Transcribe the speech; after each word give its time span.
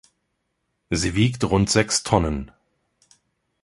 Sie 0.89 1.13
wiegt 1.13 1.43
rund 1.43 1.69
sechs 1.69 2.01
Tonnen. 2.01 2.49